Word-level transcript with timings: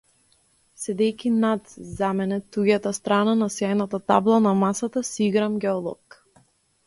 Седејќи 0.83 1.31
над 1.41 1.67
за 1.97 2.07
мене 2.21 2.39
туѓата 2.55 2.93
страна 2.99 3.35
на 3.41 3.49
сјајната 3.57 4.01
табла 4.13 4.41
на 4.49 4.53
масата 4.65 5.03
си 5.11 5.19
играм 5.27 5.61
геолог. 5.67 6.19